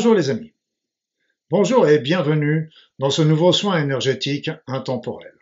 [0.00, 0.54] Bonjour les amis.
[1.50, 5.34] Bonjour et bienvenue dans ce nouveau soin énergétique intemporel.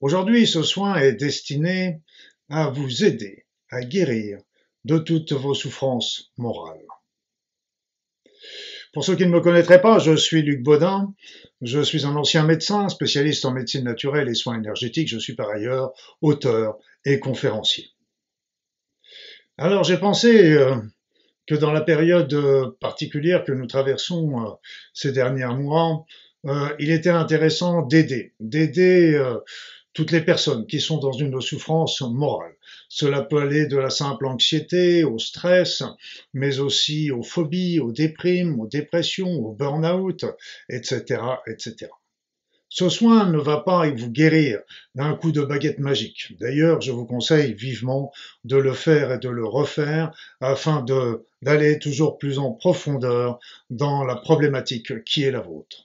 [0.00, 2.00] Aujourd'hui, ce soin est destiné
[2.48, 4.38] à vous aider à guérir
[4.84, 6.86] de toutes vos souffrances morales.
[8.92, 11.12] Pour ceux qui ne me connaîtraient pas, je suis Luc Baudin.
[11.60, 15.08] Je suis un ancien médecin, spécialiste en médecine naturelle et soins énergétiques.
[15.08, 17.90] Je suis par ailleurs auteur et conférencier.
[19.58, 20.76] Alors j'ai pensé euh,
[21.46, 24.50] que dans la période euh, particulière que nous traversons euh,
[24.92, 26.04] ces derniers mois,
[26.78, 29.18] il était intéressant d'aider, d'aider
[29.94, 32.54] toutes les personnes qui sont dans une souffrance morale.
[32.90, 35.82] Cela peut aller de la simple anxiété au stress,
[36.34, 40.26] mais aussi aux phobies, aux déprimes, aux dépressions, au burn-out,
[40.68, 41.86] etc., etc.
[42.76, 44.58] Ce soin ne va pas vous guérir
[44.96, 46.36] d'un coup de baguette magique.
[46.40, 48.10] D'ailleurs, je vous conseille vivement
[48.42, 50.84] de le faire et de le refaire afin
[51.40, 53.38] d'aller toujours plus en profondeur
[53.70, 55.84] dans la problématique qui est la vôtre.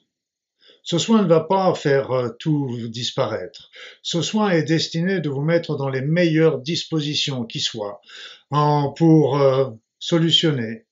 [0.82, 3.70] Ce soin ne va pas faire euh, tout disparaître.
[4.02, 8.02] Ce soin est destiné de vous mettre dans les meilleures dispositions qui soient
[8.50, 10.88] pour euh, solutionner,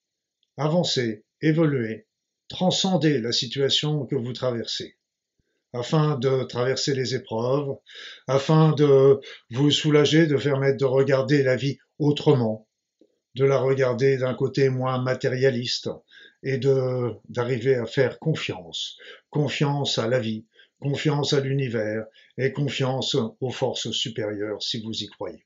[0.57, 2.05] avancer, évoluer,
[2.49, 4.96] transcender la situation que vous traversez
[5.77, 7.75] afin de traverser les épreuves,
[8.27, 9.19] afin de
[9.51, 12.67] vous soulager, de permettre de regarder la vie autrement,
[13.35, 15.89] de la regarder d'un côté moins matérialiste,
[16.43, 16.59] et
[17.29, 18.97] d'arriver à faire confiance,
[19.29, 20.45] confiance à la vie,
[20.79, 22.05] confiance à l'univers
[22.37, 25.45] et confiance aux forces supérieures si vous y croyez.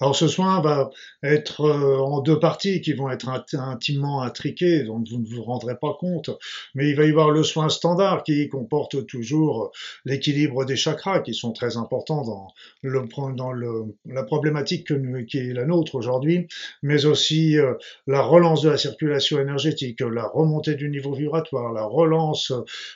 [0.00, 0.90] Alors ce soin va
[1.22, 5.76] être euh, en deux parties qui vont être intimement intriquées, dont vous ne vous rendrez
[5.76, 6.30] pas compte,
[6.74, 9.72] mais il va y avoir le soin standard qui comporte toujours
[10.04, 12.48] l'équilibre des chakras qui sont très importants dans,
[12.82, 16.48] le, dans le, la problématique que qui est la nôtre aujourd'hui,
[16.82, 17.74] mais aussi euh,
[18.06, 22.52] la relance de la circulation énergétique, la remontée du niveau vibratoire, la relance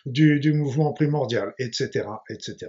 [0.07, 2.69] du, du mouvement primordial, etc., etc.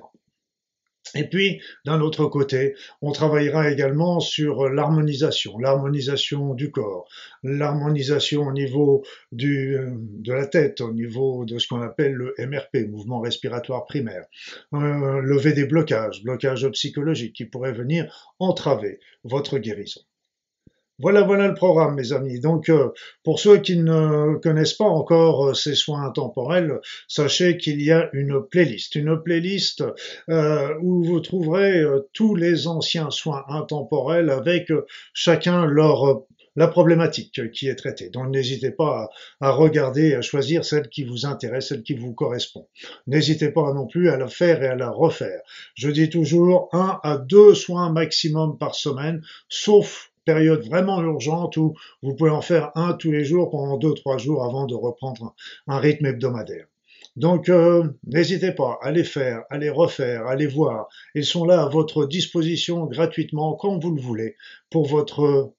[1.16, 7.08] Et puis, d'un autre côté, on travaillera également sur l'harmonisation, l'harmonisation du corps,
[7.44, 12.90] l'harmonisation au niveau du, de la tête, au niveau de ce qu'on appelle le MRP,
[12.90, 14.26] mouvement respiratoire primaire,
[14.74, 20.02] euh, lever des blocages, blocages psychologiques qui pourraient venir entraver votre guérison.
[21.00, 22.40] Voilà, voilà le programme, mes amis.
[22.40, 22.90] Donc, euh,
[23.24, 28.10] pour ceux qui ne connaissent pas encore euh, ces soins intemporels, sachez qu'il y a
[28.14, 29.84] une playlist, une playlist
[30.30, 31.84] euh, où vous trouverez
[32.14, 34.72] tous les anciens soins intemporels avec
[35.14, 38.12] chacun leur la problématique qui est traitée.
[38.12, 39.10] Donc n'hésitez pas
[39.42, 42.68] à, à, regarder, à choisir celle qui vous intéresse, celle qui vous correspond.
[43.08, 45.42] N'hésitez pas non plus à la faire et à la refaire.
[45.74, 51.74] Je dis toujours un à deux soins maximum par semaine, sauf période vraiment urgente où
[52.02, 55.36] vous pouvez en faire un tous les jours pendant deux, trois jours avant de reprendre
[55.68, 56.68] un rythme hebdomadaire.
[57.16, 60.88] Donc euh, n'hésitez pas les faire, les refaire, les voir.
[61.14, 64.36] Ils sont là à votre disposition gratuitement quand vous le voulez
[64.70, 65.54] pour votre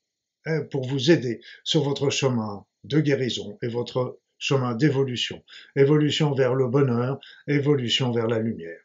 [0.46, 5.42] euh, pour vous aider sur votre chemin de guérison et votre chemin d'évolution.
[5.76, 8.83] Évolution vers le bonheur, évolution vers la lumière.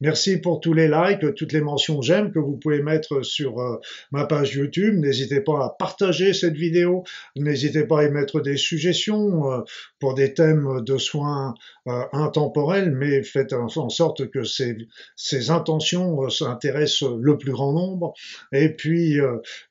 [0.00, 3.76] Merci pour tous les likes, toutes les mentions j'aime que vous pouvez mettre sur euh,
[4.10, 4.96] ma page YouTube.
[4.96, 7.04] N'hésitez pas à partager cette vidéo.
[7.36, 9.60] N'hésitez pas à y mettre des suggestions euh,
[9.98, 11.54] pour des thèmes de soins
[11.86, 18.14] euh, intemporels, mais faites en sorte que ces, intentions s'intéressent le plus grand nombre.
[18.52, 19.18] Et puis,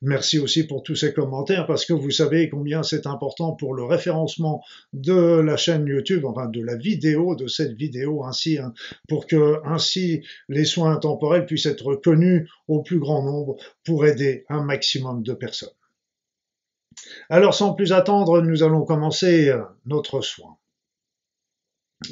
[0.02, 3.84] merci aussi pour tous ces commentaires parce que vous savez combien c'est important pour le
[3.84, 4.62] référencement
[4.92, 8.72] de la chaîne YouTube, enfin de la vidéo, de cette vidéo ainsi, hein,
[9.08, 14.06] pour que ainsi si les soins intemporels puissent être connus au plus grand nombre pour
[14.06, 15.68] aider un maximum de personnes.
[17.28, 20.56] Alors sans plus attendre, nous allons commencer euh, notre soin.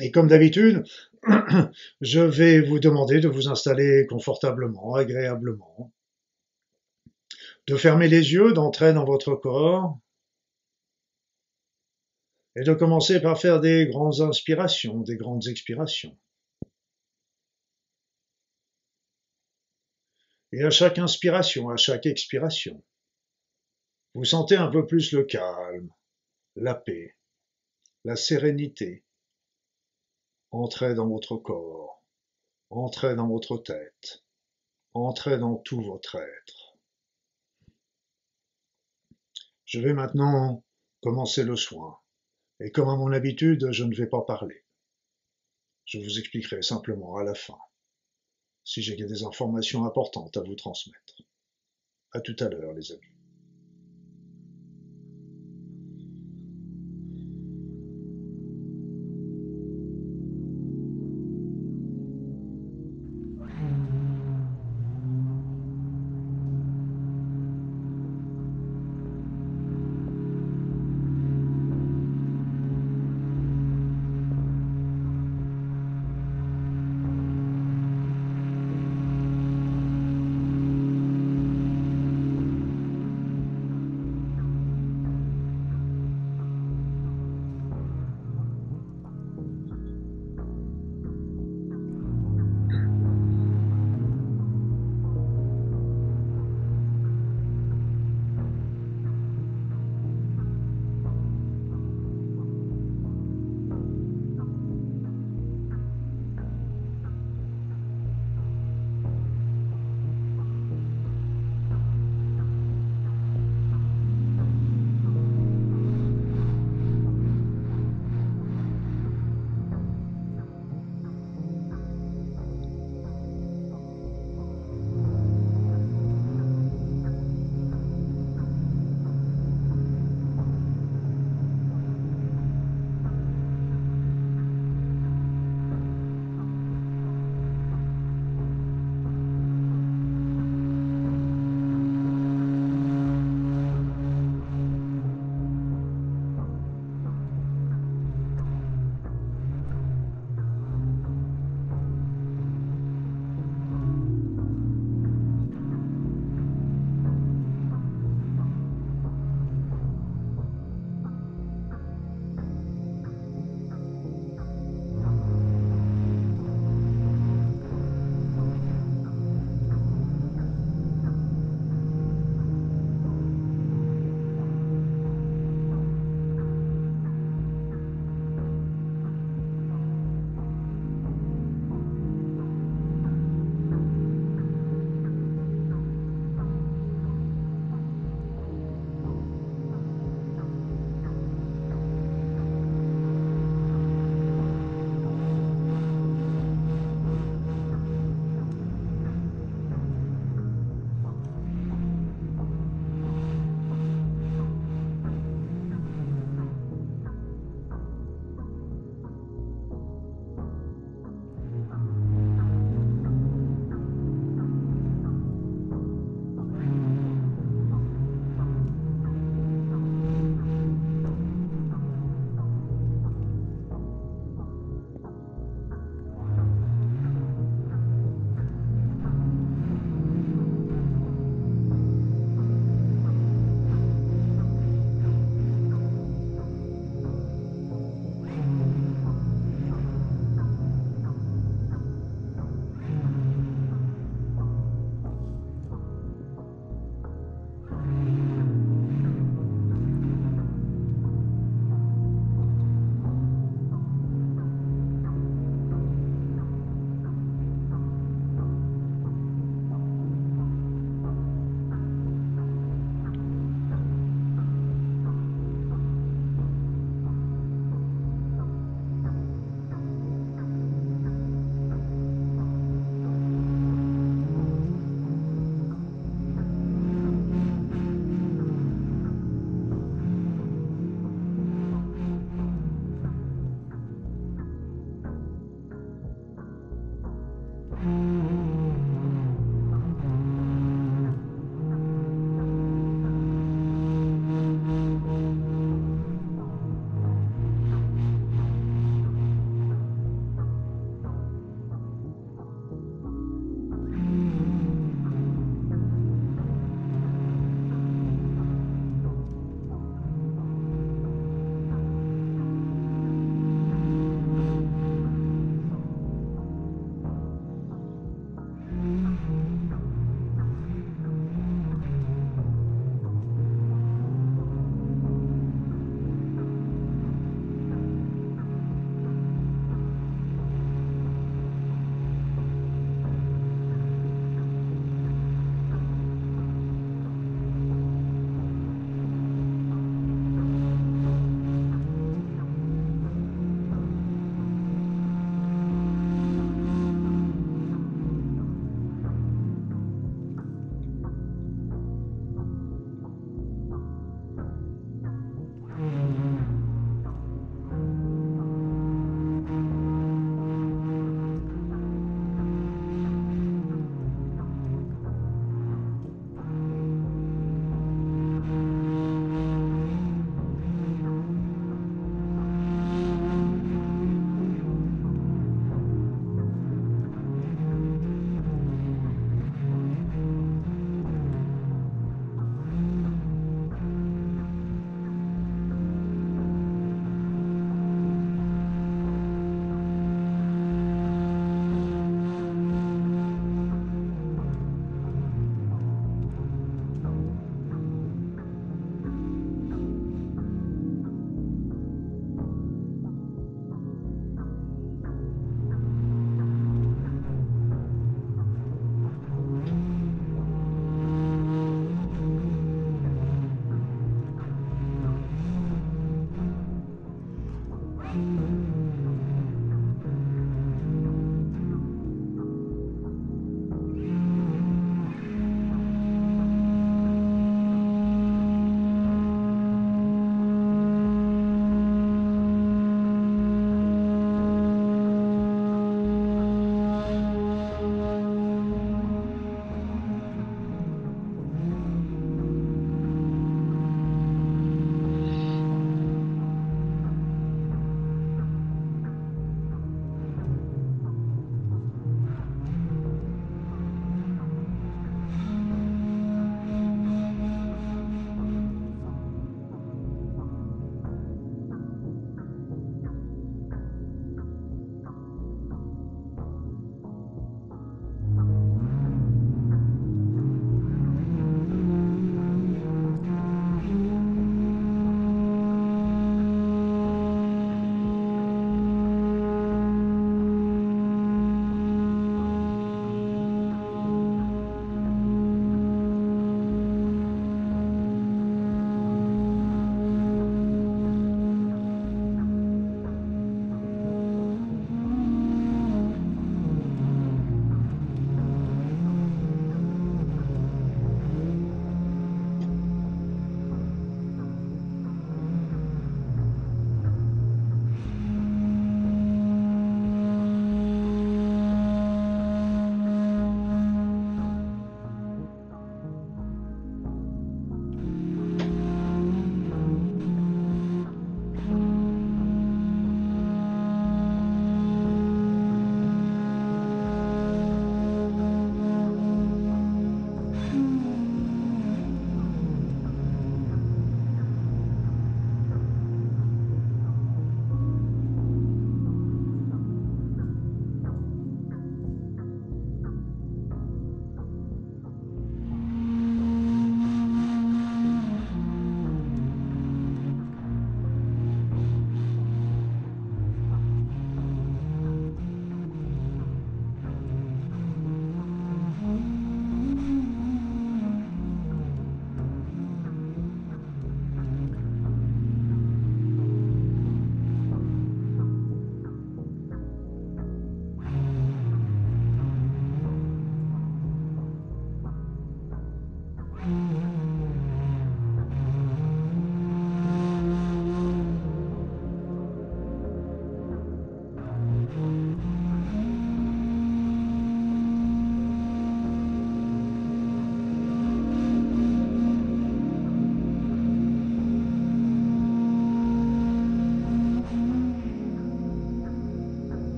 [0.00, 0.84] Et comme d'habitude,
[2.00, 5.92] je vais vous demander de vous installer confortablement, agréablement,
[7.66, 9.98] de fermer les yeux, d'entrer dans votre corps,
[12.56, 16.16] et de commencer par faire des grandes inspirations, des grandes expirations.
[20.52, 22.82] Et à chaque inspiration, à chaque expiration,
[24.14, 25.92] vous sentez un peu plus le calme,
[26.56, 27.16] la paix,
[28.04, 29.04] la sérénité.
[30.50, 32.02] Entrez dans votre corps,
[32.70, 34.24] entrez dans votre tête,
[34.94, 36.78] entrez dans tout votre être.
[39.66, 40.64] Je vais maintenant
[41.02, 41.98] commencer le soin.
[42.60, 44.64] Et comme à mon habitude, je ne vais pas parler.
[45.84, 47.58] Je vous expliquerai simplement à la fin
[48.68, 51.22] si j'ai des informations importantes à vous transmettre.
[52.12, 53.17] À tout à l'heure, les amis.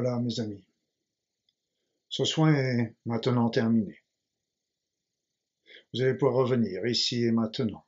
[0.00, 0.64] Voilà, mes amis.
[2.08, 4.00] Ce soin est maintenant terminé.
[5.92, 7.84] Vous allez pouvoir revenir ici et maintenant.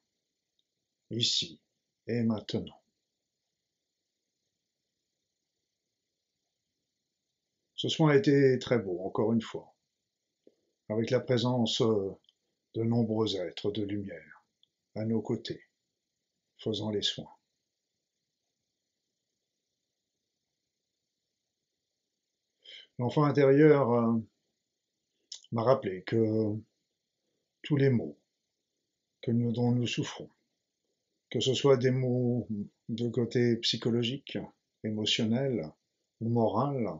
[1.12, 1.60] Ici
[2.08, 2.82] et maintenant.
[7.76, 9.72] Ce soin a été très beau, encore une fois,
[10.88, 14.44] avec la présence de nombreux êtres de lumière
[14.96, 15.62] à nos côtés,
[16.58, 17.39] faisant les soins.
[23.00, 24.12] L'enfant intérieur euh,
[25.52, 26.54] m'a rappelé que
[27.62, 28.18] tous les maux
[29.22, 30.28] que nous, dont nous souffrons,
[31.30, 32.46] que ce soit des maux
[32.90, 34.36] de côté psychologique,
[34.84, 35.72] émotionnel
[36.20, 36.90] ou moral,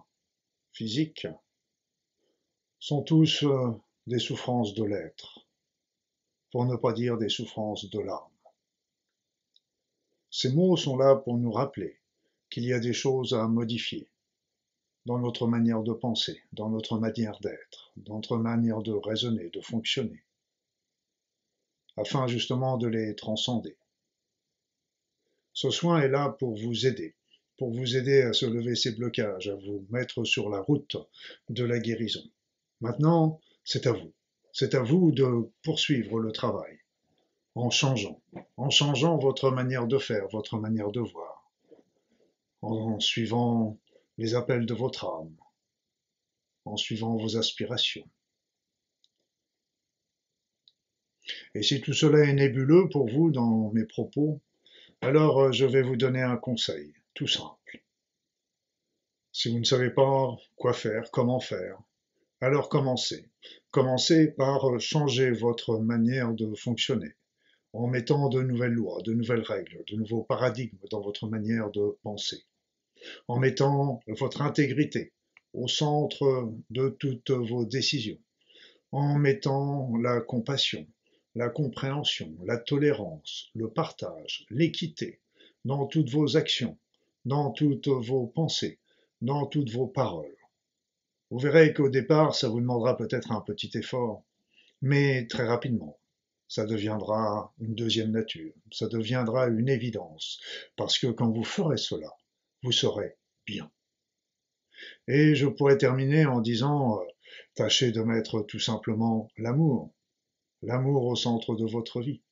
[0.73, 1.27] physique,
[2.79, 3.71] sont tous euh,
[4.07, 5.47] des souffrances de l'être,
[6.51, 8.39] pour ne pas dire des souffrances de l'âme.
[10.31, 12.01] Ces mots sont là pour nous rappeler
[12.49, 14.09] qu'il y a des choses à modifier,
[15.07, 19.61] dans notre manière de penser, dans notre manière d'être, dans notre manière de raisonner, de
[19.61, 20.23] fonctionner,
[21.97, 23.77] afin justement de les transcender.
[25.53, 27.15] Ce soin est là pour vous aider,
[27.57, 30.97] pour vous aider à se lever ces blocages, à vous mettre sur la route
[31.49, 32.25] de la guérison.
[32.81, 34.13] Maintenant, c'est à vous.
[34.53, 36.79] C'est à vous de poursuivre le travail,
[37.55, 38.21] en changeant,
[38.57, 41.51] en changeant votre manière de faire, votre manière de voir,
[42.63, 43.79] en suivant
[44.21, 45.35] les appels de votre âme,
[46.67, 48.07] en suivant vos aspirations.
[51.55, 54.43] Et si tout cela est nébuleux pour vous dans mes propos,
[55.01, 57.83] alors euh, je vais vous donner un conseil, tout simple.
[59.33, 61.79] Si vous ne savez pas quoi faire, comment faire,
[62.43, 63.31] alors commencez.
[63.71, 67.15] Commencez par euh, changer votre manière de fonctionner,
[67.73, 71.97] en mettant de nouvelles lois, de nouvelles règles, de nouveaux paradigmes dans votre manière de
[72.03, 72.45] penser
[73.29, 75.13] en mettant votre intégrité
[75.53, 78.19] au centre de toutes vos décisions,
[78.93, 80.87] en mettant la compassion,
[81.35, 85.21] la compréhension, la tolérance, le partage, l'équité
[85.65, 86.79] dans toutes vos actions,
[87.25, 88.79] dans toutes vos pensées,
[89.21, 90.37] dans toutes vos paroles.
[91.31, 94.25] Vous verrez qu'au départ, ça vous demandera peut-être un petit effort,
[94.83, 95.99] mais très rapidement,
[96.49, 100.41] ça deviendra une deuxième nature, ça deviendra une évidence,
[100.75, 102.11] parce que quand vous ferez cela,
[102.63, 103.71] vous serez bien.
[105.09, 107.05] Et je pourrais terminer en disant, euh,
[107.55, 109.93] tâchez de mettre tout simplement l'amour,
[110.63, 112.23] l'amour au centre de votre vie.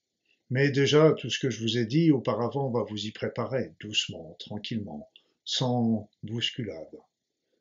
[0.51, 4.37] Mais déjà, tout ce que je vous ai dit auparavant va vous y préparer, doucement,
[4.39, 5.11] tranquillement,
[5.45, 6.99] sans bousculade.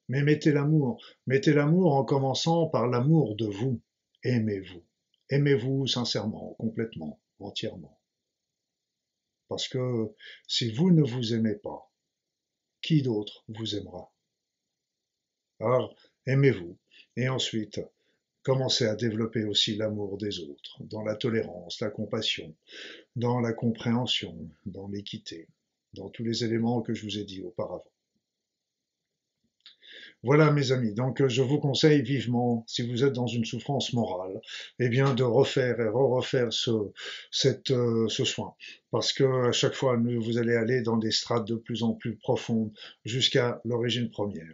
[0.07, 3.81] Mais mettez l'amour, mettez l'amour en commençant par l'amour de vous.
[4.23, 4.83] Aimez-vous.
[5.29, 7.99] Aimez-vous sincèrement, complètement, entièrement.
[9.49, 10.13] Parce que
[10.47, 11.86] si vous ne vous aimez pas,
[12.81, 14.11] qui d'autre vous aimera?
[15.59, 16.77] Alors, aimez-vous,
[17.15, 17.81] et ensuite,
[18.43, 22.55] commencez à développer aussi l'amour des autres, dans la tolérance, la compassion,
[23.15, 25.47] dans la compréhension, dans l'équité,
[25.93, 27.91] dans tous les éléments que je vous ai dit auparavant.
[30.27, 34.41] Voilà mes amis, donc je vous conseille vivement, si vous êtes dans une souffrance morale,
[34.77, 38.53] eh bien de refaire et re-refaire euh, ce soin.
[38.91, 42.17] Parce que à chaque fois, vous allez aller dans des strates de plus en plus
[42.17, 42.73] profondes
[43.05, 44.53] jusqu'à l'origine première.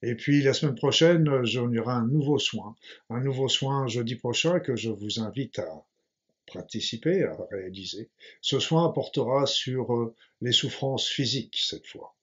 [0.00, 2.74] Et puis la semaine prochaine, j'en aurai un nouveau soin,
[3.10, 5.84] un nouveau soin jeudi prochain que je vous invite à
[6.50, 8.08] participer, à réaliser.
[8.40, 12.14] Ce soin portera sur euh, les souffrances physiques cette fois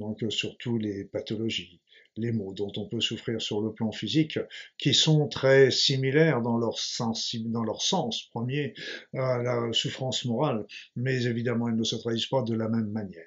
[0.00, 1.80] donc euh, surtout les pathologies,
[2.16, 4.38] les maux dont on peut souffrir sur le plan physique,
[4.78, 8.74] qui sont très similaires dans leur, sens, premier
[9.14, 13.26] à la souffrance morale, mais évidemment elles ne se traduisent pas de la même manière.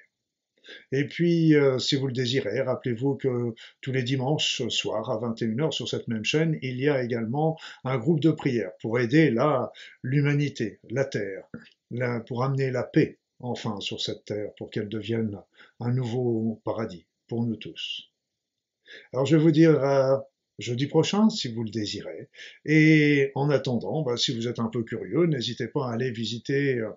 [0.92, 5.72] Et puis, euh, si vous le désirez, rappelez-vous que tous les dimanches soirs à 21h
[5.72, 9.32] sur cette même chaîne, il y a également un groupe de prière pour aider
[10.02, 11.44] l'humanité, la Terre,
[12.26, 15.40] pour amener la paix enfin sur cette terre pour qu'elle devienne
[15.80, 18.10] un nouveau paradis pour nous tous.
[19.12, 22.28] Alors je vais vous dire à jeudi prochain si vous le désirez.
[22.64, 26.78] Et en attendant, bah, si vous êtes un peu curieux, n'hésitez pas à aller visiter
[26.78, 26.90] euh,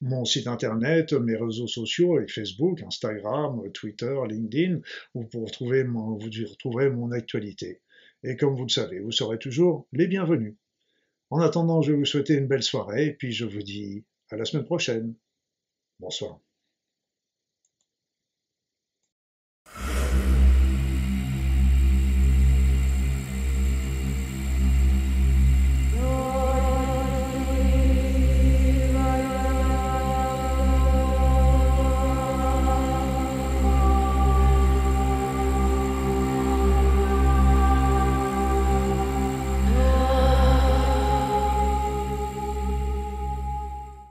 [0.00, 4.80] mon site internet, mes réseaux sociaux avec Facebook, Instagram, Twitter, LinkedIn,
[5.14, 7.80] où vous, retrouver mon, retrouverez mon actualité.
[8.24, 10.54] Et comme vous le savez, vous serez toujours les bienvenus.
[11.30, 14.36] En attendant, je vais vous souhaiter une belle soirée et puis je vous dis à
[14.36, 15.14] la semaine prochaine.
[16.02, 16.38] Bonsoir.